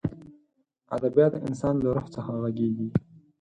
[0.95, 2.87] ادبیات د انسان له روح څخه غږېږي.